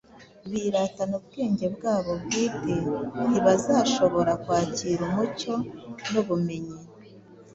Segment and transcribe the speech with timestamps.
[0.51, 2.75] biratana ubwenge bwabo bwite,
[3.27, 5.53] ntibazashobora kwakira umucyo
[6.11, 6.77] n’ubumenyi